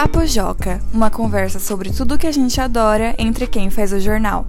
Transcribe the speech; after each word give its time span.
Papo 0.00 0.24
Joca, 0.26 0.80
uma 0.94 1.10
conversa 1.10 1.58
sobre 1.58 1.92
tudo 1.92 2.16
que 2.16 2.26
a 2.26 2.32
gente 2.32 2.58
adora 2.58 3.14
entre 3.18 3.46
quem 3.46 3.68
faz 3.68 3.92
o 3.92 4.00
jornal. 4.00 4.46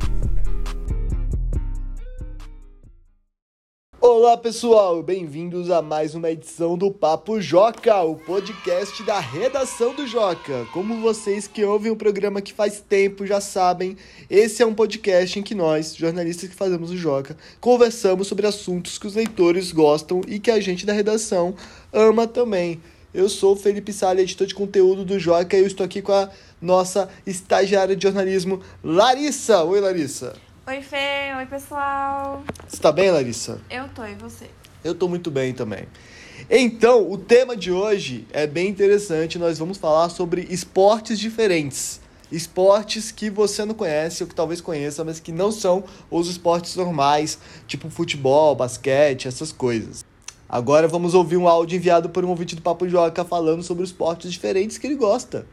Olá 4.00 4.38
pessoal, 4.38 5.04
bem-vindos 5.04 5.70
a 5.70 5.82
mais 5.82 6.16
uma 6.16 6.32
edição 6.32 6.78
do 6.78 6.90
Papo 6.90 7.42
Joca, 7.42 8.02
o 8.02 8.16
podcast 8.16 9.04
da 9.04 9.20
redação 9.20 9.94
do 9.94 10.08
Joca. 10.08 10.66
Como 10.72 11.02
vocês 11.02 11.48
que 11.48 11.66
ouvem 11.66 11.92
o 11.92 11.98
programa 11.98 12.42
que 12.42 12.54
faz 12.54 12.80
tempo 12.80 13.28
já 13.28 13.42
sabem, 13.42 13.98
esse 14.30 14.64
é 14.64 14.66
um 14.66 14.74
podcast 14.74 15.38
em 15.38 15.44
que 15.44 15.54
nós, 15.54 15.94
jornalistas 15.94 16.50
que 16.50 16.56
fazemos 16.56 16.92
o 16.92 16.98
Joca, 16.98 17.36
conversamos 17.60 18.30
sobre 18.30 18.48
assuntos 18.48 18.98
que 18.98 19.08
os 19.08 19.16
leitores 19.16 19.74
gostam 19.74 20.22
e 20.30 20.40
que 20.40 20.50
a 20.50 20.62
gente 20.62 20.86
da 20.86 20.94
redação 20.94 21.54
ama 21.92 22.26
também. 22.26 22.80
Eu 23.14 23.28
sou 23.28 23.54
o 23.54 23.56
Felipe 23.58 23.92
Salles, 23.92 24.24
editor 24.24 24.48
de 24.48 24.56
conteúdo 24.56 25.04
do 25.04 25.20
Joca, 25.20 25.58
e 25.58 25.60
eu 25.60 25.68
estou 25.68 25.86
aqui 25.86 26.02
com 26.02 26.14
a 26.14 26.30
nossa 26.62 27.10
estagiária 27.28 27.94
de 27.94 28.04
jornalismo, 28.04 28.62
Larissa. 28.82 29.66
Oi, 29.66 29.82
Larissa. 29.82 30.34
Oi, 30.66 30.82
Fê. 30.82 31.36
Oi, 31.38 31.46
pessoal. 31.46 32.42
Você 32.66 32.82
tá 32.82 32.90
bem, 32.90 33.12
Larissa? 33.12 33.60
Eu 33.70 33.90
tô, 33.90 34.06
e 34.06 34.16
você? 34.16 34.46
Eu 34.82 34.96
tô 34.96 35.10
muito 35.10 35.30
bem 35.30 35.54
também. 35.54 35.90
Então, 36.50 37.12
o 37.12 37.18
tema 37.18 37.54
de 37.54 37.70
hoje 37.70 38.26
é 38.32 38.48
bem 38.48 38.70
interessante. 38.70 39.38
Nós 39.38 39.60
vamos 39.60 39.78
falar 39.78 40.08
sobre 40.08 40.48
esportes 40.50 41.20
diferentes. 41.20 42.00
Esportes 42.32 43.12
que 43.12 43.30
você 43.30 43.66
não 43.66 43.76
conhece 43.76 44.24
ou 44.24 44.30
que 44.30 44.34
talvez 44.34 44.62
conheça, 44.62 45.04
mas 45.04 45.20
que 45.20 45.34
não 45.34 45.52
são 45.52 45.84
os 46.10 46.30
esportes 46.30 46.78
normais, 46.78 47.38
tipo 47.68 47.90
futebol, 47.90 48.56
basquete, 48.56 49.28
essas 49.28 49.52
coisas. 49.52 50.01
Agora 50.52 50.86
vamos 50.86 51.14
ouvir 51.14 51.38
um 51.38 51.48
áudio 51.48 51.78
enviado 51.78 52.10
por 52.10 52.26
um 52.26 52.30
ouvinte 52.30 52.58
do 52.58 52.62
Papo 52.62 52.86
Joca 52.86 53.24
falando 53.24 53.64
sobre 53.64 53.86
esportes 53.86 54.30
diferentes 54.30 54.78
que 54.78 54.86
ele 54.86 54.98
gosta. 54.98 55.48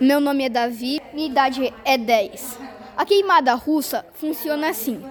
Meu 0.00 0.18
nome 0.18 0.44
é 0.44 0.48
Davi, 0.48 0.98
minha 1.12 1.28
idade 1.28 1.74
é 1.84 1.98
10. 1.98 2.58
A 2.96 3.04
queimada 3.04 3.52
russa 3.52 4.02
funciona 4.14 4.70
assim: 4.70 5.02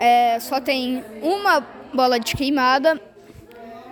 é, 0.00 0.40
só 0.40 0.60
tem 0.60 1.04
uma 1.22 1.60
bola 1.94 2.18
de 2.18 2.34
queimada 2.34 3.00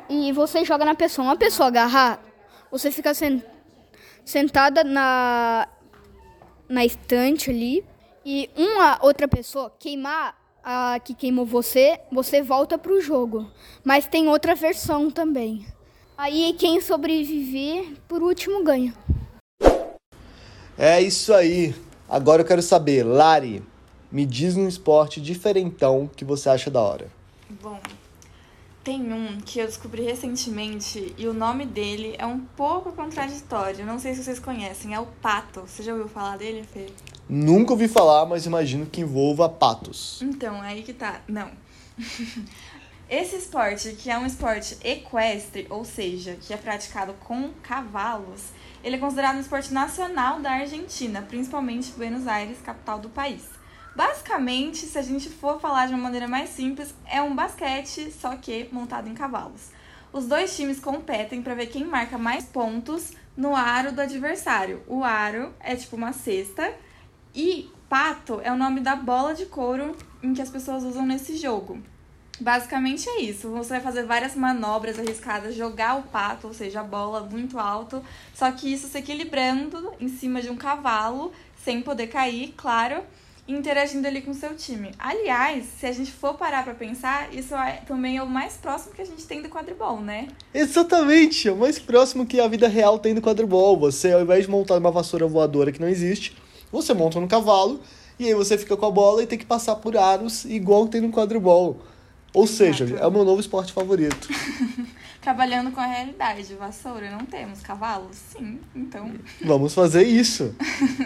e 0.08 0.32
você 0.32 0.64
joga 0.64 0.84
na 0.84 0.96
pessoa. 0.96 1.28
Uma 1.28 1.36
pessoa 1.36 1.68
agarrar, 1.68 2.20
você 2.68 2.90
fica 2.90 3.14
sen 3.14 3.40
sentada 4.24 4.82
na, 4.82 5.68
na 6.68 6.84
estante 6.84 7.50
ali 7.50 7.84
e 8.26 8.50
uma 8.56 8.98
outra 9.02 9.28
pessoa 9.28 9.72
queimar 9.78 10.39
a 10.64 10.98
que 10.98 11.14
queimou 11.14 11.46
você, 11.46 12.00
você 12.10 12.42
volta 12.42 12.78
pro 12.78 13.00
jogo. 13.00 13.50
Mas 13.84 14.06
tem 14.06 14.28
outra 14.28 14.54
versão 14.54 15.10
também. 15.10 15.66
Aí 16.16 16.54
quem 16.58 16.80
sobreviver, 16.80 17.94
por 18.06 18.22
último, 18.22 18.62
ganha. 18.62 18.94
É 20.76 21.00
isso 21.00 21.32
aí. 21.32 21.74
Agora 22.08 22.42
eu 22.42 22.46
quero 22.46 22.62
saber, 22.62 23.04
Lari, 23.04 23.62
me 24.10 24.26
diz 24.26 24.56
um 24.56 24.66
esporte 24.66 25.20
diferentão 25.20 26.10
que 26.14 26.24
você 26.24 26.48
acha 26.48 26.70
da 26.70 26.80
hora. 26.80 27.08
Bom, 27.62 27.80
tem 28.82 29.12
um 29.12 29.40
que 29.40 29.58
eu 29.58 29.66
descobri 29.66 30.02
recentemente 30.02 31.14
e 31.16 31.26
o 31.26 31.32
nome 31.32 31.66
dele 31.66 32.14
é 32.18 32.26
um 32.26 32.40
pouco 32.40 32.92
contraditório. 32.92 33.84
Não 33.84 33.98
sei 33.98 34.14
se 34.14 34.24
vocês 34.24 34.38
conhecem, 34.38 34.94
é 34.94 35.00
o 35.00 35.06
pato. 35.06 35.60
Você 35.60 35.82
já 35.82 35.92
ouviu 35.92 36.08
falar 36.08 36.36
dele, 36.38 36.64
Fê? 36.64 36.86
Nunca 37.32 37.70
ouvi 37.72 37.86
falar, 37.86 38.26
mas 38.26 38.44
imagino 38.44 38.86
que 38.86 39.02
envolva 39.02 39.48
patos. 39.48 40.20
Então, 40.20 40.64
é 40.64 40.70
aí 40.70 40.82
que 40.82 40.92
tá. 40.92 41.20
Não. 41.28 41.48
Esse 43.08 43.36
esporte, 43.36 43.92
que 43.92 44.10
é 44.10 44.18
um 44.18 44.26
esporte 44.26 44.76
equestre, 44.82 45.64
ou 45.70 45.84
seja, 45.84 46.36
que 46.40 46.52
é 46.52 46.56
praticado 46.56 47.12
com 47.20 47.50
cavalos, 47.62 48.46
ele 48.82 48.96
é 48.96 48.98
considerado 48.98 49.36
um 49.36 49.40
esporte 49.40 49.72
nacional 49.72 50.40
da 50.40 50.50
Argentina, 50.50 51.22
principalmente 51.22 51.92
Buenos 51.92 52.26
Aires, 52.26 52.58
capital 52.60 52.98
do 52.98 53.08
país. 53.08 53.44
Basicamente, 53.94 54.86
se 54.86 54.98
a 54.98 55.02
gente 55.02 55.28
for 55.28 55.60
falar 55.60 55.86
de 55.86 55.94
uma 55.94 56.02
maneira 56.02 56.26
mais 56.26 56.50
simples, 56.50 56.92
é 57.06 57.22
um 57.22 57.34
basquete, 57.34 58.10
só 58.10 58.34
que 58.34 58.68
montado 58.72 59.08
em 59.08 59.14
cavalos. 59.14 59.68
Os 60.12 60.26
dois 60.26 60.56
times 60.56 60.80
competem 60.80 61.42
para 61.42 61.54
ver 61.54 61.66
quem 61.66 61.84
marca 61.84 62.18
mais 62.18 62.44
pontos 62.44 63.12
no 63.36 63.54
aro 63.54 63.92
do 63.92 64.00
adversário. 64.00 64.82
O 64.88 65.04
aro 65.04 65.54
é 65.60 65.76
tipo 65.76 65.94
uma 65.94 66.12
cesta 66.12 66.74
e 67.34 67.70
pato 67.88 68.40
é 68.42 68.52
o 68.52 68.56
nome 68.56 68.80
da 68.80 68.94
bola 68.94 69.34
de 69.34 69.46
couro 69.46 69.96
em 70.22 70.32
que 70.32 70.42
as 70.42 70.50
pessoas 70.50 70.84
usam 70.84 71.04
nesse 71.06 71.36
jogo. 71.36 71.78
Basicamente 72.40 73.08
é 73.08 73.20
isso. 73.20 73.50
Você 73.50 73.74
vai 73.74 73.80
fazer 73.80 74.04
várias 74.04 74.34
manobras 74.34 74.98
arriscadas, 74.98 75.54
jogar 75.54 75.98
o 75.98 76.02
pato, 76.04 76.46
ou 76.46 76.54
seja, 76.54 76.80
a 76.80 76.84
bola 76.84 77.20
muito 77.20 77.58
alto, 77.58 78.02
só 78.34 78.50
que 78.50 78.72
isso 78.72 78.88
se 78.88 78.98
equilibrando 78.98 79.92
em 80.00 80.08
cima 80.08 80.40
de 80.40 80.48
um 80.48 80.56
cavalo, 80.56 81.32
sem 81.62 81.82
poder 81.82 82.06
cair, 82.06 82.54
claro, 82.56 83.02
e 83.46 83.52
interagindo 83.52 84.06
ali 84.06 84.22
com 84.22 84.30
o 84.30 84.34
seu 84.34 84.56
time. 84.56 84.90
Aliás, 84.98 85.66
se 85.78 85.84
a 85.84 85.92
gente 85.92 86.10
for 86.10 86.34
parar 86.34 86.64
para 86.64 86.72
pensar, 86.72 87.34
isso 87.34 87.54
é, 87.54 87.82
também 87.86 88.16
é 88.16 88.22
o 88.22 88.26
mais 88.26 88.54
próximo 88.54 88.94
que 88.94 89.02
a 89.02 89.06
gente 89.06 89.26
tem 89.26 89.42
do 89.42 89.50
quadribol, 89.50 90.00
né? 90.00 90.28
Exatamente, 90.54 91.48
é 91.48 91.52
o 91.52 91.56
mais 91.56 91.78
próximo 91.78 92.24
que 92.24 92.40
a 92.40 92.48
vida 92.48 92.68
real 92.68 92.98
tem 92.98 93.14
do 93.14 93.20
quadribol. 93.20 93.78
Você, 93.80 94.12
ao 94.12 94.22
invés 94.22 94.46
de 94.46 94.50
montar 94.50 94.78
uma 94.78 94.90
vassoura 94.90 95.26
voadora 95.26 95.70
que 95.70 95.80
não 95.80 95.88
existe, 95.88 96.34
você 96.70 96.94
monta 96.94 97.20
no 97.20 97.28
cavalo 97.28 97.80
e 98.18 98.26
aí 98.26 98.34
você 98.34 98.58
fica 98.58 98.76
com 98.76 98.86
a 98.86 98.90
bola 98.90 99.22
e 99.22 99.26
tem 99.26 99.38
que 99.38 99.46
passar 99.46 99.76
por 99.76 99.96
aros 99.96 100.44
igual 100.44 100.86
tem 100.88 101.00
no 101.00 101.10
quadribol. 101.10 101.78
Ou 102.32 102.46
seja, 102.46 102.84
Exato. 102.84 103.02
é 103.02 103.06
o 103.06 103.10
meu 103.10 103.24
novo 103.24 103.40
esporte 103.40 103.72
favorito. 103.72 104.28
Trabalhando 105.20 105.72
com 105.72 105.80
a 105.80 105.86
realidade, 105.86 106.54
vassoura, 106.54 107.10
não 107.10 107.26
temos 107.26 107.60
cavalos? 107.60 108.16
Sim, 108.16 108.60
então. 108.74 109.12
Vamos 109.44 109.74
fazer 109.74 110.04
isso. 110.04 110.54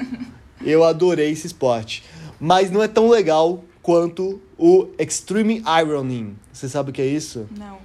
Eu 0.60 0.84
adorei 0.84 1.30
esse 1.30 1.46
esporte. 1.46 2.04
Mas 2.38 2.70
não 2.70 2.82
é 2.82 2.88
tão 2.88 3.08
legal 3.08 3.64
quanto 3.82 4.40
o 4.58 4.88
Extreme 4.98 5.62
Ironing. 5.66 6.36
Você 6.52 6.68
sabe 6.68 6.90
o 6.90 6.92
que 6.92 7.02
é 7.02 7.06
isso? 7.06 7.48
Não. 7.56 7.78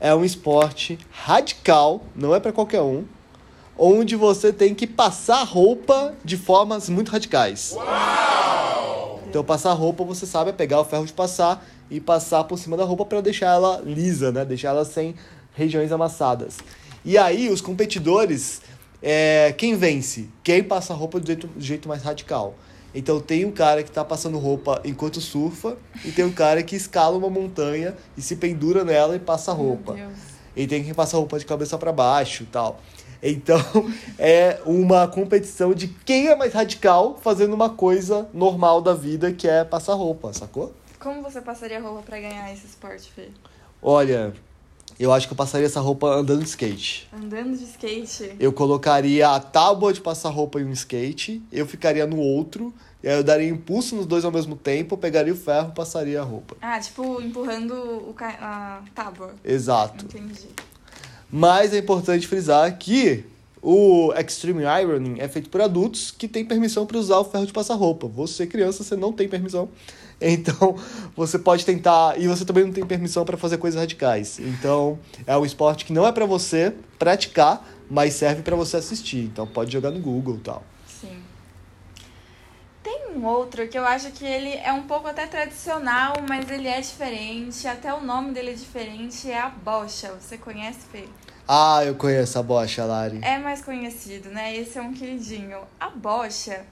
É 0.00 0.14
um 0.14 0.24
esporte 0.24 0.98
radical, 1.10 2.04
não 2.14 2.34
é 2.34 2.40
para 2.40 2.52
qualquer 2.52 2.80
um, 2.80 3.04
onde 3.78 4.16
você 4.16 4.52
tem 4.52 4.74
que 4.74 4.86
passar 4.86 5.44
roupa 5.44 6.14
de 6.24 6.36
formas 6.36 6.88
muito 6.88 7.10
radicais. 7.10 7.76
Então, 9.28 9.44
passar 9.44 9.72
roupa, 9.74 10.02
você 10.04 10.26
sabe, 10.26 10.50
é 10.50 10.52
pegar 10.52 10.80
o 10.80 10.84
ferro 10.84 11.06
de 11.06 11.12
passar 11.12 11.64
e 11.90 12.00
passar 12.00 12.44
por 12.44 12.58
cima 12.58 12.76
da 12.76 12.84
roupa 12.84 13.04
para 13.04 13.20
deixar 13.20 13.54
ela 13.54 13.80
lisa, 13.84 14.32
né? 14.32 14.44
Deixar 14.44 14.70
ela 14.70 14.84
sem 14.84 15.14
regiões 15.54 15.92
amassadas. 15.92 16.58
E 17.04 17.16
aí, 17.16 17.48
os 17.50 17.60
competidores, 17.60 18.62
é, 19.02 19.54
quem 19.56 19.76
vence? 19.76 20.28
Quem 20.42 20.64
passa 20.64 20.92
a 20.92 20.96
roupa 20.96 21.20
do 21.20 21.26
jeito, 21.26 21.46
do 21.46 21.60
jeito 21.60 21.88
mais 21.88 22.02
radical. 22.02 22.54
Então, 22.94 23.20
tem 23.20 23.44
um 23.44 23.52
cara 23.52 23.82
que 23.82 23.90
tá 23.90 24.02
passando 24.02 24.38
roupa 24.38 24.80
enquanto 24.82 25.20
surfa 25.20 25.76
e 26.04 26.10
tem 26.10 26.24
um 26.24 26.32
cara 26.32 26.62
que 26.62 26.74
escala 26.74 27.16
uma 27.16 27.28
montanha 27.28 27.94
e 28.16 28.22
se 28.22 28.34
pendura 28.36 28.82
nela 28.82 29.14
e 29.14 29.18
passa 29.18 29.50
a 29.50 29.54
roupa. 29.54 29.92
Meu 29.92 30.06
Deus. 30.06 30.18
E 30.56 30.66
tem 30.66 30.82
quem 30.82 30.94
passa 30.94 31.16
a 31.16 31.20
roupa 31.20 31.38
de 31.38 31.44
cabeça 31.44 31.76
para 31.78 31.92
baixo 31.92 32.42
e 32.42 32.46
tal. 32.46 32.80
Então, 33.22 33.58
é 34.18 34.60
uma 34.64 35.06
competição 35.08 35.74
de 35.74 35.88
quem 35.88 36.28
é 36.28 36.36
mais 36.36 36.52
radical 36.52 37.18
fazendo 37.20 37.54
uma 37.54 37.70
coisa 37.70 38.28
normal 38.32 38.80
da 38.80 38.94
vida, 38.94 39.32
que 39.32 39.48
é 39.48 39.64
passar 39.64 39.94
roupa, 39.94 40.32
sacou? 40.32 40.72
Como 40.98 41.22
você 41.22 41.40
passaria 41.40 41.80
roupa 41.80 42.02
pra 42.02 42.20
ganhar 42.20 42.52
esse 42.52 42.66
esporte, 42.66 43.10
Fê? 43.12 43.28
Olha, 43.80 44.34
eu 44.98 45.12
acho 45.12 45.28
que 45.28 45.32
eu 45.32 45.36
passaria 45.36 45.66
essa 45.66 45.80
roupa 45.80 46.08
andando 46.08 46.42
de 46.42 46.48
skate. 46.48 47.08
Andando 47.12 47.56
de 47.56 47.64
skate? 47.64 48.32
Eu 48.40 48.52
colocaria 48.52 49.28
a 49.28 49.38
tábua 49.38 49.92
de 49.92 50.00
passar 50.00 50.30
roupa 50.30 50.60
em 50.60 50.64
um 50.64 50.72
skate, 50.72 51.40
eu 51.52 51.66
ficaria 51.66 52.04
no 52.04 52.18
outro, 52.18 52.74
e 53.00 53.08
aí 53.08 53.16
eu 53.16 53.22
daria 53.22 53.48
impulso 53.48 53.94
nos 53.94 54.06
dois 54.06 54.24
ao 54.24 54.32
mesmo 54.32 54.56
tempo, 54.56 54.96
pegaria 54.96 55.32
o 55.32 55.36
ferro 55.36 55.68
e 55.70 55.74
passaria 55.74 56.20
a 56.20 56.24
roupa. 56.24 56.56
Ah, 56.60 56.80
tipo, 56.80 57.22
empurrando 57.22 57.74
o 58.08 58.12
ca... 58.12 58.28
a 58.40 58.82
tábua. 58.92 59.34
Exato. 59.44 60.04
Entendi. 60.04 60.48
Mas 61.30 61.72
é 61.72 61.78
importante 61.78 62.26
frisar 62.26 62.78
que 62.78 63.24
o 63.60 64.12
Extreme 64.14 64.62
Ironing 64.62 65.16
é 65.18 65.28
feito 65.28 65.50
por 65.50 65.60
adultos 65.60 66.10
que 66.10 66.28
têm 66.28 66.44
permissão 66.44 66.86
para 66.86 66.98
usar 66.98 67.18
o 67.18 67.24
ferro 67.24 67.46
de 67.46 67.52
passar 67.52 67.74
roupa. 67.74 68.06
Você, 68.06 68.46
criança, 68.46 68.82
você 68.82 68.96
não 68.96 69.12
tem 69.12 69.28
permissão. 69.28 69.68
Então, 70.20 70.74
você 71.14 71.38
pode 71.38 71.64
tentar. 71.64 72.20
E 72.20 72.26
você 72.26 72.44
também 72.44 72.64
não 72.64 72.72
tem 72.72 72.84
permissão 72.84 73.24
para 73.24 73.36
fazer 73.36 73.56
coisas 73.56 73.78
radicais. 73.78 74.40
Então, 74.40 74.98
é 75.24 75.38
um 75.38 75.46
esporte 75.46 75.84
que 75.84 75.92
não 75.92 76.04
é 76.04 76.10
para 76.10 76.26
você 76.26 76.74
praticar, 76.98 77.64
mas 77.88 78.14
serve 78.14 78.42
para 78.42 78.56
você 78.56 78.78
assistir. 78.78 79.18
Então, 79.18 79.46
pode 79.46 79.72
jogar 79.72 79.92
no 79.92 80.00
Google 80.00 80.34
e 80.34 80.40
tal. 80.40 80.64
Um 83.18 83.26
outro 83.26 83.66
que 83.66 83.76
eu 83.76 83.84
acho 83.84 84.12
que 84.12 84.24
ele 84.24 84.54
é 84.54 84.72
um 84.72 84.84
pouco 84.84 85.08
até 85.08 85.26
tradicional, 85.26 86.14
mas 86.28 86.48
ele 86.48 86.68
é 86.68 86.80
diferente. 86.80 87.66
Até 87.66 87.92
o 87.92 88.00
nome 88.00 88.30
dele 88.30 88.52
é 88.52 88.54
diferente. 88.54 89.28
É 89.28 89.40
a 89.40 89.48
bocha. 89.48 90.12
Você 90.12 90.38
conhece, 90.38 90.78
Fê? 90.92 91.08
Ah, 91.48 91.84
eu 91.84 91.96
conheço 91.96 92.38
a 92.38 92.44
bocha, 92.44 92.84
Lari. 92.84 93.18
É 93.20 93.36
mais 93.36 93.60
conhecido, 93.60 94.28
né? 94.28 94.56
Esse 94.56 94.78
é 94.78 94.82
um 94.82 94.92
queridinho. 94.92 95.58
A 95.80 95.90
bocha, 95.90 96.64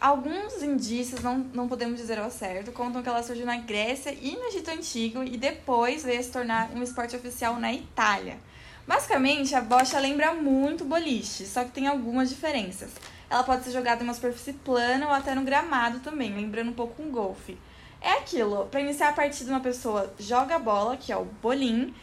alguns 0.00 0.62
indícios, 0.62 1.20
não, 1.20 1.40
não 1.52 1.68
podemos 1.68 2.00
dizer 2.00 2.18
ao 2.18 2.30
certo, 2.30 2.72
contam 2.72 3.02
que 3.02 3.08
ela 3.10 3.22
surgiu 3.22 3.44
na 3.44 3.58
Grécia 3.58 4.16
e 4.18 4.36
no 4.36 4.44
Egito 4.44 4.70
Antigo 4.70 5.22
e 5.22 5.36
depois 5.36 6.02
veio 6.02 6.24
se 6.24 6.30
tornar 6.30 6.70
um 6.74 6.82
esporte 6.82 7.14
oficial 7.14 7.56
na 7.56 7.70
Itália. 7.74 8.38
Basicamente, 8.86 9.54
a 9.54 9.60
bocha 9.60 9.98
lembra 9.98 10.32
muito 10.32 10.82
boliche, 10.82 11.44
só 11.44 11.62
que 11.62 11.72
tem 11.72 11.86
algumas 11.86 12.30
diferenças. 12.30 12.90
Ela 13.28 13.42
pode 13.42 13.64
ser 13.64 13.70
jogada 13.70 14.02
em 14.02 14.04
uma 14.06 14.14
superfície 14.14 14.52
plana 14.52 15.06
ou 15.06 15.12
até 15.12 15.34
no 15.34 15.42
gramado 15.42 16.00
também, 16.00 16.34
lembrando 16.34 16.70
um 16.70 16.74
pouco 16.74 17.02
um 17.02 17.10
golfe. 17.10 17.58
É 18.00 18.18
aquilo, 18.18 18.66
para 18.66 18.80
iniciar 18.80 19.08
a 19.08 19.12
partida 19.12 19.50
uma 19.50 19.60
pessoa 19.60 20.12
joga 20.18 20.56
a 20.56 20.58
bola, 20.58 20.96
que 20.96 21.10
é 21.10 21.16
o 21.16 21.24
bolim, 21.24 21.94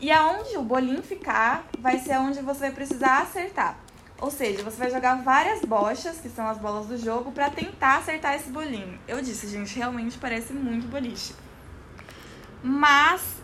e 0.00 0.10
aonde 0.10 0.56
o 0.56 0.62
bolim 0.62 1.02
ficar, 1.02 1.66
vai 1.78 1.98
ser 1.98 2.16
onde 2.18 2.40
você 2.40 2.60
vai 2.60 2.72
precisar 2.72 3.18
acertar. 3.18 3.78
Ou 4.18 4.30
seja, 4.30 4.62
você 4.62 4.76
vai 4.76 4.90
jogar 4.90 5.16
várias 5.22 5.60
bochas, 5.62 6.18
que 6.18 6.28
são 6.28 6.46
as 6.46 6.58
bolas 6.58 6.86
do 6.86 6.96
jogo, 6.96 7.32
para 7.32 7.50
tentar 7.50 7.98
acertar 7.98 8.34
esse 8.34 8.50
bolinho. 8.50 8.98
Eu 9.06 9.20
disse, 9.20 9.48
gente, 9.48 9.76
realmente 9.76 10.18
parece 10.18 10.52
muito 10.52 10.86
boliche. 10.88 11.34
Mas 12.62 13.39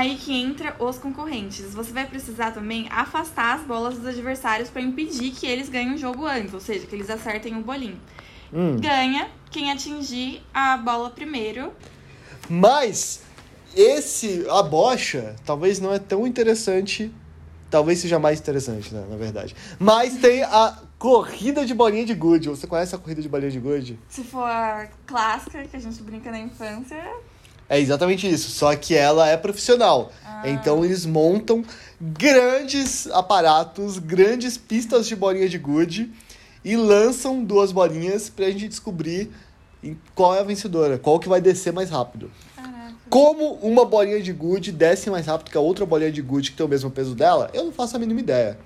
aí 0.00 0.16
que 0.16 0.32
entra 0.32 0.74
os 0.78 0.98
concorrentes. 0.98 1.74
Você 1.74 1.92
vai 1.92 2.06
precisar 2.06 2.52
também 2.52 2.88
afastar 2.90 3.56
as 3.56 3.62
bolas 3.62 3.96
dos 3.96 4.06
adversários 4.06 4.70
para 4.70 4.80
impedir 4.80 5.30
que 5.32 5.46
eles 5.46 5.68
ganhem 5.68 5.94
o 5.94 5.98
jogo 5.98 6.26
antes, 6.26 6.54
ou 6.54 6.60
seja, 6.60 6.86
que 6.86 6.94
eles 6.94 7.10
acertem 7.10 7.56
o 7.56 7.62
bolinho. 7.62 8.00
Hum. 8.52 8.76
Ganha 8.80 9.28
quem 9.50 9.70
atingir 9.70 10.42
a 10.52 10.76
bola 10.76 11.10
primeiro. 11.10 11.72
Mas 12.48 13.22
esse, 13.76 14.46
a 14.48 14.62
bocha, 14.62 15.36
talvez 15.44 15.78
não 15.78 15.92
é 15.92 15.98
tão 15.98 16.26
interessante. 16.26 17.12
Talvez 17.70 18.00
seja 18.00 18.18
mais 18.18 18.40
interessante, 18.40 18.92
né, 18.92 19.06
na 19.08 19.16
verdade. 19.16 19.54
Mas 19.78 20.16
tem 20.16 20.42
a 20.42 20.76
corrida 20.98 21.64
de 21.64 21.72
bolinha 21.72 22.04
de 22.04 22.14
gude. 22.14 22.48
Você 22.48 22.66
conhece 22.66 22.94
a 22.94 22.98
corrida 22.98 23.22
de 23.22 23.28
bolinha 23.28 23.50
de 23.50 23.60
gude? 23.60 23.98
Se 24.08 24.24
for 24.24 24.44
a 24.44 24.88
clássica, 25.06 25.62
que 25.64 25.76
a 25.76 25.80
gente 25.80 26.02
brinca 26.02 26.32
na 26.32 26.40
infância, 26.40 27.00
É 27.70 27.78
exatamente 27.78 28.28
isso, 28.28 28.50
só 28.50 28.74
que 28.74 28.96
ela 28.96 29.28
é 29.28 29.36
profissional. 29.36 30.10
Então 30.44 30.84
eles 30.84 31.06
montam 31.06 31.64
grandes 32.00 33.06
aparatos, 33.12 33.98
grandes 33.98 34.56
pistas 34.58 35.06
de 35.06 35.14
bolinha 35.14 35.48
de 35.48 35.56
gude 35.56 36.10
e 36.64 36.76
lançam 36.76 37.44
duas 37.44 37.70
bolinhas 37.70 38.28
pra 38.28 38.50
gente 38.50 38.66
descobrir 38.66 39.30
qual 40.14 40.34
é 40.34 40.40
a 40.40 40.42
vencedora, 40.42 40.98
qual 40.98 41.20
que 41.20 41.28
vai 41.28 41.40
descer 41.40 41.72
mais 41.72 41.90
rápido. 41.90 42.28
caraca. 42.56 42.94
Como 43.08 43.54
uma 43.62 43.84
bolinha 43.84 44.20
de 44.20 44.32
gude 44.32 44.72
desce 44.72 45.08
mais 45.08 45.26
rápido 45.26 45.52
que 45.52 45.56
a 45.56 45.60
outra 45.60 45.86
bolinha 45.86 46.10
de 46.10 46.20
gude 46.20 46.50
que 46.50 46.56
tem 46.56 46.66
o 46.66 46.68
mesmo 46.68 46.90
peso 46.90 47.14
dela, 47.14 47.50
eu 47.54 47.64
não 47.64 47.72
faço 47.72 47.94
a 47.94 48.00
mínima 48.00 48.18
ideia. 48.20 48.58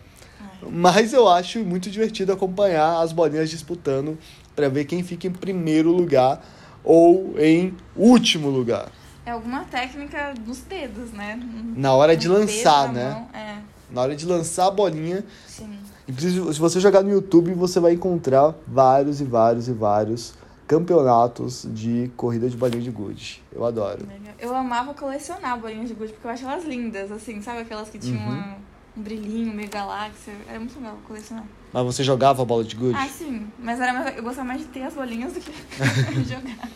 Mas 0.67 1.13
eu 1.13 1.29
acho 1.29 1.59
muito 1.59 1.91
divertido 1.91 2.33
acompanhar 2.33 3.01
as 3.03 3.13
bolinhas 3.13 3.51
disputando 3.51 4.19
pra 4.57 4.69
ver 4.69 4.87
quem 4.87 5.03
fica 5.03 5.27
em 5.27 5.33
primeiro 5.33 5.93
lugar 5.93 6.43
ou 6.85 7.35
em 7.39 7.75
último 7.97 8.49
lugar. 8.51 8.91
É 9.27 9.31
alguma 9.31 9.65
técnica 9.65 10.35
dos 10.39 10.59
dedos, 10.61 11.11
né? 11.13 11.41
Na 11.75 11.95
hora 11.95 12.15
de 12.17 12.29
lançar, 12.29 12.89
dedo 12.89 12.95
né? 12.95 13.27
É, 13.33 13.57
Na 13.91 14.03
hora 14.03 14.15
de 14.15 14.27
lançar 14.27 14.67
a 14.67 14.71
bolinha. 14.71 15.25
sim. 15.49 15.79
Inclusive, 16.07 16.53
se 16.53 16.61
você 16.61 16.79
jogar 16.81 17.03
no 17.03 17.11
YouTube, 17.11 17.55
você 17.55 17.81
vai 17.81 17.95
encontrar 17.95 18.55
vários 18.69 19.23
e 19.23 19.25
vários 19.25 19.69
e 19.69 19.73
vários 19.73 20.35
campeonatos 20.67 21.67
de 21.73 22.11
corrida 22.17 22.49
de 22.49 22.57
bolinha 22.57 22.83
de 22.83 22.91
gude. 22.91 23.43
Eu 23.51 23.65
adoro. 23.65 24.07
Eu 24.39 24.55
amava 24.55 24.93
colecionar 24.93 25.59
bolinhas 25.59 25.89
de 25.89 25.95
gude 25.95 26.13
porque 26.13 26.27
eu 26.27 26.31
acho 26.31 26.45
elas 26.45 26.65
lindas, 26.65 27.11
assim, 27.11 27.41
sabe 27.41 27.61
aquelas 27.61 27.89
que 27.89 27.99
tinham 27.99 28.19
Uhum. 28.21 28.29
uma- 28.35 28.57
um 28.97 29.03
brilhinho, 29.03 29.53
meio 29.53 29.69
galáxia. 29.69 30.33
Era 30.49 30.59
muito 30.59 30.77
legal 30.79 30.99
colecionar. 31.07 31.45
Mas 31.73 31.85
você 31.85 32.05
jogava 32.05 32.43
a 32.43 32.45
bola 32.45 32.63
de 32.65 32.77
gude? 32.77 32.97
Ah, 32.99 33.09
sim. 33.09 33.47
Mas 33.59 33.81
era 33.81 33.93
mais- 33.93 34.17
eu 34.17 34.23
gostava 34.23 34.47
mais 34.49 34.61
de 34.61 34.67
ter 34.67 34.83
as 34.83 34.95
bolinhas 34.95 35.33
do 35.33 35.41
que 35.41 35.53
jogar. 36.29 36.69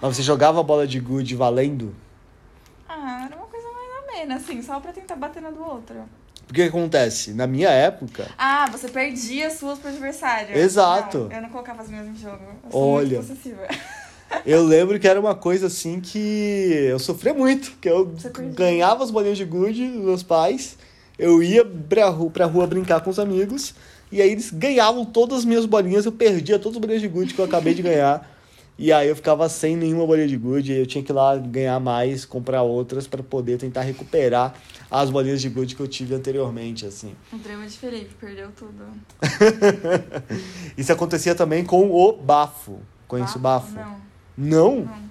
Mas 0.00 0.16
você 0.16 0.22
jogava 0.22 0.60
a 0.60 0.62
bola 0.62 0.86
de 0.86 0.98
gude 0.98 1.34
valendo? 1.36 1.94
Ah, 2.88 3.24
era 3.26 3.36
uma 3.36 3.46
coisa 3.46 3.66
mais 3.68 3.88
ou 4.02 4.12
menos, 4.28 4.42
assim, 4.42 4.62
só 4.62 4.80
pra 4.80 4.92
tentar 4.92 5.16
bater 5.16 5.40
na 5.40 5.50
do 5.50 5.62
outro. 5.62 5.96
O 6.48 6.52
que 6.52 6.62
acontece? 6.62 7.32
Na 7.32 7.46
minha 7.46 7.68
época, 7.68 8.26
Ah, 8.36 8.68
você 8.72 8.88
perdia 8.88 9.46
as 9.46 9.52
suas 9.52 9.78
pro 9.78 9.88
adversário. 9.88 10.56
Exato. 10.58 11.28
Não, 11.30 11.36
eu 11.36 11.42
não 11.42 11.48
colocava 11.50 11.82
as 11.82 11.88
minhas 11.88 12.08
em 12.08 12.16
jogo. 12.16 12.42
Eu 12.64 12.76
Olha. 12.76 13.18
Muito 13.18 13.28
possessiva. 13.28 13.68
eu 14.44 14.64
lembro 14.64 14.98
que 14.98 15.06
era 15.06 15.20
uma 15.20 15.36
coisa 15.36 15.68
assim 15.68 16.00
que 16.00 16.18
eu 16.90 16.98
sofria 16.98 17.32
muito. 17.32 17.70
Que 17.80 17.88
eu 17.88 18.12
ganhava 18.52 19.04
as 19.04 19.12
bolinhas 19.12 19.38
de 19.38 19.44
gude 19.44 19.86
dos 19.90 20.02
meus 20.04 20.22
pais, 20.24 20.76
eu 21.20 21.42
ia 21.42 21.64
pra 21.64 22.08
rua, 22.08 22.30
pra 22.30 22.46
rua 22.46 22.66
brincar 22.66 23.00
com 23.02 23.10
os 23.10 23.18
amigos, 23.18 23.74
e 24.10 24.20
aí 24.20 24.30
eles 24.32 24.50
ganhavam 24.50 25.04
todas 25.04 25.40
as 25.40 25.44
minhas 25.44 25.66
bolinhas, 25.66 26.06
eu 26.06 26.12
perdia 26.12 26.58
todas 26.58 26.76
as 26.76 26.80
bolinhas 26.80 27.02
de 27.02 27.08
gude 27.08 27.34
que 27.34 27.40
eu 27.40 27.44
acabei 27.44 27.74
de 27.74 27.82
ganhar. 27.82 28.28
E 28.78 28.90
aí 28.90 29.08
eu 29.08 29.14
ficava 29.14 29.46
sem 29.46 29.76
nenhuma 29.76 30.06
bolinha 30.06 30.26
de 30.26 30.38
gude, 30.38 30.72
e 30.72 30.78
eu 30.78 30.86
tinha 30.86 31.04
que 31.04 31.12
ir 31.12 31.14
lá 31.14 31.36
ganhar 31.36 31.78
mais, 31.78 32.24
comprar 32.24 32.62
outras 32.62 33.06
pra 33.06 33.22
poder 33.22 33.58
tentar 33.58 33.82
recuperar 33.82 34.54
as 34.90 35.10
bolinhas 35.10 35.42
de 35.42 35.50
gude 35.50 35.76
que 35.76 35.82
eu 35.82 35.86
tive 35.86 36.14
anteriormente, 36.14 36.86
assim. 36.86 37.14
O 37.30 37.36
drama 37.36 37.66
de 37.66 37.76
Felipe, 37.76 38.14
perdeu 38.18 38.48
tudo. 38.56 38.86
Isso 40.78 40.90
acontecia 40.92 41.34
também 41.34 41.62
com 41.64 41.90
o 41.90 42.12
bafo. 42.12 42.78
Conhece 43.06 43.36
o 43.36 43.40
bafo? 43.40 43.74
Não, 43.74 44.00
Não? 44.36 44.76
não. 44.76 45.09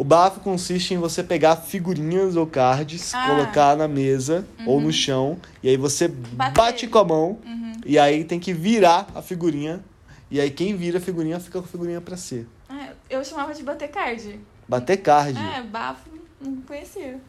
O 0.00 0.04
bafo 0.04 0.40
consiste 0.40 0.94
em 0.94 0.96
você 0.96 1.22
pegar 1.22 1.56
figurinhas 1.56 2.34
ou 2.34 2.46
cards, 2.46 3.12
Ah. 3.14 3.26
colocar 3.26 3.76
na 3.76 3.86
mesa 3.86 4.46
ou 4.64 4.80
no 4.80 4.90
chão, 4.90 5.36
e 5.62 5.68
aí 5.68 5.76
você 5.76 6.08
Bater. 6.08 6.54
bate 6.54 6.86
com 6.86 6.98
a 7.00 7.04
mão, 7.04 7.38
Uhum. 7.44 7.72
e 7.84 7.98
aí 7.98 8.24
tem 8.24 8.40
que 8.40 8.54
virar 8.54 9.08
a 9.14 9.20
figurinha, 9.20 9.84
e 10.30 10.40
aí 10.40 10.50
quem 10.50 10.74
vira 10.74 10.96
a 10.96 11.00
figurinha 11.02 11.38
fica 11.38 11.58
com 11.58 11.66
a 11.66 11.68
figurinha 11.68 12.00
pra 12.00 12.16
si. 12.16 12.46
Ah, 12.66 12.92
eu 13.10 13.22
chamava 13.22 13.52
de 13.52 13.62
bater 13.62 13.90
card. 13.90 14.40
Bater 14.66 14.96
card. 14.96 15.38
É, 15.38 15.60
bafo, 15.64 16.08
não 16.40 16.62
conhecia. 16.62 17.20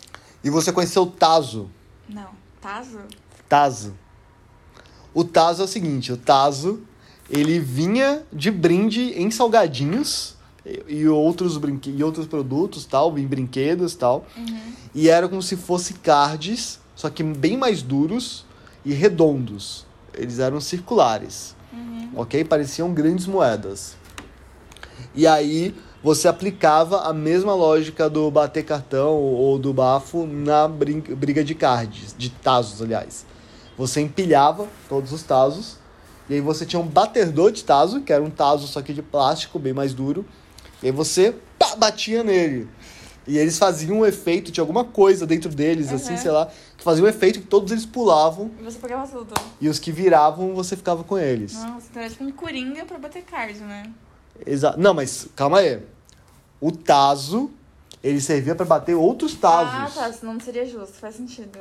E 0.41 0.50
você 0.50 0.71
conheceu 0.71 1.01
o 1.03 1.07
Tazo. 1.07 1.69
Não. 2.07 2.29
Tazo? 2.62 3.01
Tazo. 3.50 3.94
O 5.13 5.25
Tazo 5.25 5.62
é 5.63 5.65
o 5.65 5.67
seguinte, 5.67 6.13
o 6.13 6.15
Tazo, 6.15 6.83
ele 7.29 7.59
vinha 7.59 8.24
de 8.31 8.50
brinde 8.50 9.12
em 9.21 9.29
salgadinhos 9.29 10.38
e, 10.66 11.08
outros, 11.08 11.58
brinque 11.58 11.90
e 11.90 12.04
outros 12.04 12.28
produtos, 12.28 12.86
tal, 12.86 13.18
em 13.18 13.25
brinquedos, 13.25 13.96
tal. 13.96 14.25
E 14.94 15.10
era 15.10 15.28
como 15.28 15.42
se 15.42 15.56
fosse 15.56 15.96
cards, 15.96 16.80
só 16.96 17.10
que 17.10 17.24
bem 17.24 17.58
mais 17.58 17.81
duros 17.81 18.46
e 18.86 18.94
redondos. 18.94 19.86
Eles 20.13 20.40
eram 20.40 20.60
circulares, 20.60 21.56
ok? 22.16 22.44
Pareciam 22.44 22.94
grandes 22.94 23.25
moedas. 23.25 23.96
E 25.16 25.25
aí 25.25 25.74
você 26.04 26.28
aplicava 26.28 27.02
a 27.02 27.13
mesma 27.13 27.54
lógica 27.54 28.10
do 28.10 28.30
bater 28.30 28.63
cartão 28.63 29.16
ou 29.18 29.58
do 29.58 29.74
bafo 29.74 30.25
na 30.25 30.68
briga 30.68 31.44
de 31.44 31.56
cards, 31.56 32.16
de 32.18 32.30
tazos, 32.30 32.81
aliás. 32.81 33.25
Você 33.78 34.01
empilhava 34.01 34.68
todos 34.89 35.12
os 35.12 35.24
tazos, 35.24 35.77
e 36.30 36.36
aí 36.36 36.41
você 36.41 36.65
tinha 36.65 36.80
um 36.80 36.88
batedor 36.88 37.51
de 37.51 37.63
tazo, 37.63 38.01
que 38.01 38.13
era 38.13 38.24
um 38.24 38.30
tazo 38.30 38.68
só 38.68 38.82
que 38.82 38.94
de 38.94 39.01
plástico, 39.01 39.58
bem 39.58 39.74
mais 39.74 39.94
duro, 39.94 40.25
e 40.81 40.88
aí 40.88 40.91
você 40.91 41.35
pá, 41.59 41.75
batia 41.75 42.23
nele. 42.23 42.67
E 43.27 43.38
eles 43.38 43.57
faziam 43.59 44.00
um 44.00 44.05
efeito 44.05 44.51
de 44.51 44.59
alguma 44.59 44.83
coisa 44.83 45.27
dentro 45.27 45.47
deles, 45.50 45.93
assim, 45.93 46.13
Uhum. 46.13 46.17
sei 46.17 46.31
lá, 46.31 46.47
que 46.75 46.83
fazia 46.83 47.03
um 47.03 47.07
efeito 47.07 47.39
que 47.39 47.45
todos 47.45 47.71
eles 47.71 47.85
pulavam, 47.85 48.50
E 48.59 48.63
você 48.63 48.79
pegava 48.79 49.07
tudo. 49.07 49.33
e 49.61 49.69
os 49.69 49.77
que 49.77 49.91
viravam, 49.91 50.55
você 50.55 50.75
ficava 50.75 51.03
com 51.03 51.17
eles. 51.19 51.53
Nossa, 51.53 51.85
então 51.91 52.01
era 52.01 52.09
tipo 52.11 52.23
um 52.23 52.31
coringa 52.31 52.83
pra 52.85 52.97
bater 52.97 53.23
card, 53.23 53.59
né? 53.59 53.91
Exa 54.45 54.75
Não, 54.75 54.93
mas 54.93 55.27
calma 55.35 55.59
aí. 55.59 55.79
O 56.59 56.71
tazo, 56.71 57.51
ele 58.03 58.19
servia 58.19 58.55
pra 58.55 58.65
bater 58.65 58.95
outros 58.95 59.35
tazos. 59.35 59.97
Ah, 59.97 60.01
tá. 60.03 60.13
Senão 60.13 60.33
não 60.33 60.39
seria 60.41 60.65
justo. 60.65 60.93
Faz 60.93 61.15
sentido. 61.15 61.59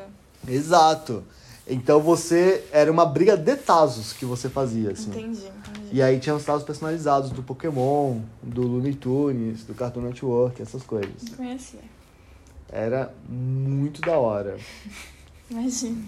Exato. 0.48 1.22
Então 1.66 2.00
você 2.00 2.64
era 2.72 2.90
uma 2.90 3.06
briga 3.06 3.36
de 3.36 3.56
tazos 3.56 4.12
que 4.12 4.24
você 4.24 4.48
fazia, 4.48 4.90
assim. 4.90 5.10
Entendi, 5.10 5.46
entendi. 5.46 5.88
E 5.92 6.02
aí 6.02 6.18
tinha 6.18 6.34
os 6.34 6.44
tazos 6.44 6.64
personalizados 6.64 7.30
do 7.30 7.42
Pokémon, 7.42 8.20
do 8.42 8.62
Looney 8.62 8.94
Tunes, 8.94 9.64
do 9.64 9.74
Cartoon 9.74 10.02
Network, 10.02 10.60
essas 10.60 10.82
coisas. 10.82 11.22
Não 11.30 11.36
conhecia. 11.36 11.80
Era 12.68 13.12
muito 13.28 14.00
da 14.00 14.18
hora. 14.18 14.56
Imagina. 15.50 16.02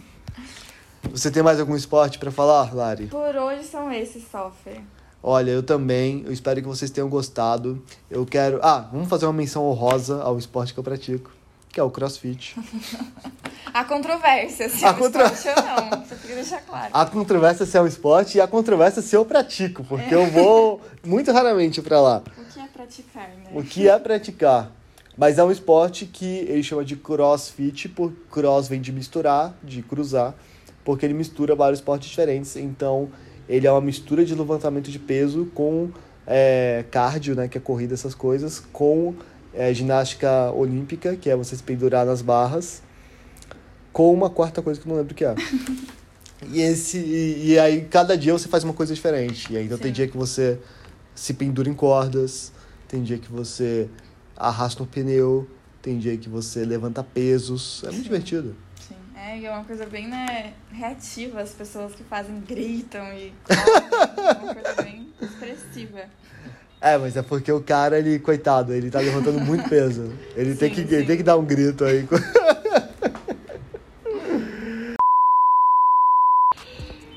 Você 1.10 1.30
tem 1.30 1.42
mais 1.42 1.58
algum 1.58 1.74
esporte 1.74 2.18
pra 2.18 2.30
falar, 2.30 2.74
Lari? 2.74 3.06
Por 3.06 3.36
hoje 3.36 3.64
são 3.64 3.90
esses, 3.92 4.24
Software. 4.30 4.82
Olha, 5.22 5.50
eu 5.50 5.62
também. 5.62 6.22
Eu 6.24 6.32
espero 6.32 6.60
que 6.60 6.66
vocês 6.66 6.90
tenham 6.90 7.08
gostado. 7.08 7.82
Eu 8.10 8.24
quero. 8.24 8.58
Ah, 8.62 8.88
vamos 8.92 9.08
fazer 9.08 9.26
uma 9.26 9.32
menção 9.32 9.64
honrosa 9.64 10.22
ao 10.22 10.38
esporte 10.38 10.72
que 10.72 10.80
eu 10.80 10.84
pratico, 10.84 11.30
que 11.68 11.78
é 11.78 11.82
o 11.82 11.90
CrossFit. 11.90 12.56
Há 13.74 13.84
controvérsia, 13.84 14.68
se 14.68 14.84
Há 14.84 14.88
é 14.88 14.90
um 14.92 14.94
contra- 14.94 15.24
esporte 15.32 15.48
ou 15.60 15.64
não. 15.64 16.04
Você 16.04 16.14
tem 16.16 16.28
que 16.30 16.34
deixar 16.34 16.60
claro. 16.62 16.88
A 16.92 17.06
controvérsia 17.06 17.64
se 17.66 17.76
é 17.76 17.80
um 17.80 17.86
esporte 17.86 18.38
e 18.38 18.40
a 18.40 18.46
controvérsia 18.46 19.00
se 19.02 19.16
eu 19.16 19.24
pratico, 19.24 19.82
porque 19.84 20.14
eu 20.14 20.26
vou 20.26 20.80
muito 21.04 21.32
raramente 21.32 21.80
pra 21.80 22.00
lá. 22.00 22.22
O 22.36 22.44
que 22.52 22.60
é 22.60 22.66
praticar, 22.66 23.28
né? 23.28 23.50
O 23.54 23.62
que 23.62 23.88
é 23.88 23.98
praticar? 23.98 24.70
Mas 25.16 25.38
é 25.38 25.44
um 25.44 25.50
esporte 25.50 26.06
que 26.06 26.24
ele 26.48 26.62
chama 26.62 26.84
de 26.84 26.96
crossfit, 26.96 27.88
por 27.88 28.12
cross 28.30 28.68
vem 28.68 28.80
de 28.80 28.92
misturar, 28.92 29.54
de 29.62 29.82
cruzar, 29.82 30.34
porque 30.84 31.04
ele 31.06 31.14
mistura 31.14 31.54
vários 31.54 31.78
esportes 31.80 32.08
diferentes. 32.08 32.56
Então, 32.56 33.10
ele 33.48 33.66
é 33.66 33.70
uma 33.70 33.80
mistura 33.80 34.24
de 34.24 34.34
levantamento 34.34 34.90
de 34.90 34.98
peso 34.98 35.46
com 35.54 35.90
é, 36.26 36.84
cardio, 36.90 37.34
né, 37.34 37.48
que 37.48 37.58
é 37.58 37.60
corrida, 37.60 37.94
essas 37.94 38.14
coisas, 38.14 38.60
com 38.72 39.14
é, 39.54 39.72
ginástica 39.74 40.50
olímpica, 40.52 41.14
que 41.16 41.28
é 41.28 41.36
você 41.36 41.56
se 41.56 41.62
pendurar 41.62 42.06
nas 42.06 42.22
barras, 42.22 42.82
com 43.92 44.12
uma 44.12 44.30
quarta 44.30 44.62
coisa 44.62 44.80
que 44.80 44.86
eu 44.86 44.90
não 44.90 44.96
lembro 44.98 45.12
o 45.12 45.16
que 45.16 45.24
é. 45.24 45.34
e, 46.48 46.60
esse, 46.60 46.98
e, 46.98 47.52
e 47.52 47.58
aí, 47.58 47.82
cada 47.82 48.16
dia 48.16 48.32
você 48.32 48.48
faz 48.48 48.64
uma 48.64 48.72
coisa 48.72 48.94
diferente. 48.94 49.52
E 49.52 49.56
aí, 49.56 49.66
então 49.66 49.78
tem 49.78 49.88
Sim. 49.88 49.92
dia 49.92 50.08
que 50.08 50.16
você 50.16 50.58
se 51.14 51.34
pendura 51.34 51.68
em 51.68 51.74
cordas, 51.74 52.52
tem 52.88 53.02
dia 53.02 53.18
que 53.18 53.30
você 53.30 53.88
arrasta 54.36 54.82
um 54.82 54.86
pneu, 54.86 55.48
tem 55.80 55.98
dia 55.98 56.16
que 56.16 56.28
você 56.28 56.64
levanta 56.64 57.02
pesos. 57.02 57.82
É 57.84 57.86
muito 57.86 57.98
Sim. 57.98 58.02
divertido. 58.04 58.56
Sim. 58.80 58.94
É, 59.14 59.38
e 59.38 59.46
é 59.46 59.50
uma 59.50 59.64
coisa 59.64 59.84
bem, 59.86 60.08
né, 60.08 60.54
reativa. 60.70 61.40
As 61.40 61.50
pessoas 61.50 61.94
que 61.94 62.02
fazem 62.04 62.40
gritam 62.40 63.04
e 63.12 63.32
é 63.48 64.42
uma 64.42 64.54
coisa 64.54 64.82
bem 64.82 65.08
expressiva. 65.20 66.00
É, 66.80 66.98
mas 66.98 67.16
é 67.16 67.22
porque 67.22 67.52
o 67.52 67.62
cara, 67.62 67.96
ele, 67.96 68.18
coitado, 68.18 68.72
ele 68.72 68.90
tá 68.90 68.98
levantando 68.98 69.40
muito 69.40 69.68
peso. 69.68 70.12
Ele, 70.34 70.56
tem, 70.56 70.74
Sim, 70.74 70.84
que, 70.84 70.94
ele 70.94 71.06
tem 71.06 71.16
que 71.16 71.22
dar 71.22 71.36
um 71.36 71.44
grito 71.44 71.84
aí. 71.84 72.04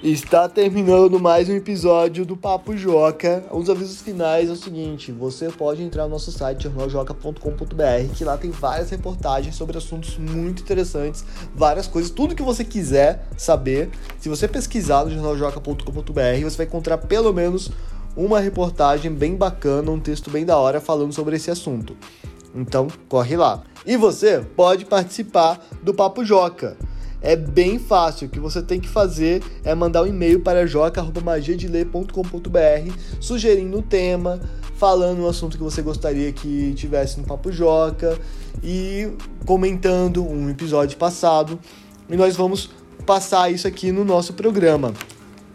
Está 0.06 0.48
terminando 0.48 1.20
mais 1.20 1.50
um 1.50 1.56
episódio 1.56 2.28
do 2.28 2.38
Papo 2.38 2.78
Joca. 2.78 3.44
Os 3.52 3.72
avisos 3.72 4.02
finais 4.02 4.50
é 4.50 4.52
o 4.52 4.56
seguinte: 4.56 5.12
você 5.12 5.50
pode 5.50 5.82
entrar 5.82 6.04
no 6.04 6.10
nosso 6.10 6.32
site 6.32 6.66
jornaljoca.com.br, 6.66 8.14
que 8.16 8.24
lá 8.24 8.38
tem 8.38 8.52
várias 8.52 8.92
reportagens 8.92 9.56
sobre 9.56 9.80
assuntos 9.80 10.16
muito 10.20 10.62
interessantes, 10.62 11.26
várias 11.56 11.88
coisas, 11.88 12.12
tudo 12.12 12.36
que 12.36 12.44
você 12.44 12.64
quiser 12.64 13.28
saber. 13.36 13.90
Se 14.20 14.30
você 14.30 14.48
pesquisar 14.48 15.06
no 15.06 15.10
jornaljoca.com.br, 15.10 16.44
você 16.44 16.58
vai 16.58 16.68
encontrar 16.68 17.00
pelo 17.00 17.34
menos 17.34 17.72
uma 18.16 18.40
reportagem 18.40 19.12
bem 19.12 19.36
bacana, 19.36 19.90
um 19.90 20.00
texto 20.00 20.30
bem 20.30 20.46
da 20.46 20.56
hora 20.56 20.80
falando 20.80 21.14
sobre 21.14 21.36
esse 21.38 21.50
assunto. 21.50 21.98
Então, 22.54 22.90
corre 23.10 23.36
lá. 23.36 23.64
E 23.84 23.98
você 23.98 24.46
pode 24.56 24.86
participar 24.86 25.60
do 25.82 25.96
Papo 25.96 26.24
Joca. 26.24 26.78
É 27.26 27.36
bem 27.36 27.78
fácil. 27.80 28.28
O 28.28 28.30
que 28.30 28.40
você 28.40 28.62
tem 28.62 28.80
que 28.80 28.88
fazer 28.88 29.42
é 29.64 29.74
mandar 29.74 30.04
um 30.04 30.08
e-mail 30.08 30.42
para 30.42 30.68
joca.magiadeler.com.br 30.68 32.94
sugerindo 33.20 33.80
o 33.80 33.82
tema, 33.82 34.40
falando 34.76 35.24
o 35.24 35.28
assunto 35.28 35.58
que 35.58 35.64
você 35.64 35.82
gostaria 35.82 36.32
que 36.32 36.76
tivesse 36.76 37.20
no 37.20 37.26
Papo 37.26 37.52
Joca 37.52 38.16
e 38.64 39.12
comentando 39.44 40.24
um 40.24 40.52
episódio 40.52 41.00
passado. 41.00 41.60
E 42.08 42.16
nós 42.16 42.36
vamos 42.36 42.70
passar 43.08 43.52
isso 43.52 43.68
aqui 43.68 43.92
no 43.92 44.06
nosso 44.06 44.34
programa. 44.34 44.94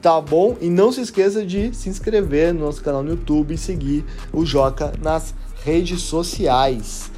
Tá 0.03 0.21
bom? 0.21 0.57
E 0.61 0.69
não 0.69 0.91
se 0.91 1.03
esqueça 1.03 1.47
de 1.47 1.73
se 1.73 1.89
inscrever 1.89 2.53
no 2.53 2.65
nosso 2.65 2.83
canal 2.83 3.05
no 3.05 3.11
YouTube 3.11 3.55
e 3.55 3.59
seguir 3.59 4.05
o 4.33 4.45
Joca 4.45 4.93
nas 5.01 5.33
redes 5.63 6.03
sociais. 6.03 7.13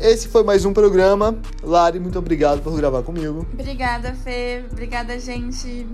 Esse 0.00 0.28
foi 0.28 0.42
mais 0.42 0.64
um 0.64 0.72
programa. 0.72 1.38
Lari, 1.62 1.98
muito 1.98 2.18
obrigado 2.18 2.62
por 2.62 2.76
gravar 2.76 3.02
comigo. 3.02 3.46
Obrigada, 3.52 4.14
Fê. 4.14 4.64
Obrigada, 4.70 5.18
gente. 5.18 5.86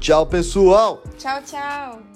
Tchau, 0.00 0.26
pessoal! 0.26 1.02
Tchau, 1.16 1.40
tchau. 1.42 2.15